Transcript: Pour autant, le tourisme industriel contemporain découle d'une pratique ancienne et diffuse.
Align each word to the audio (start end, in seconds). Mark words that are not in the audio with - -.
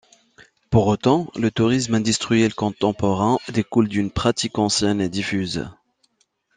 Pour 0.71 0.87
autant, 0.87 1.29
le 1.35 1.51
tourisme 1.51 1.93
industriel 1.93 2.55
contemporain 2.55 3.37
découle 3.49 3.87
d'une 3.87 4.09
pratique 4.09 4.57
ancienne 4.57 4.99
et 4.99 5.09
diffuse. 5.09 5.69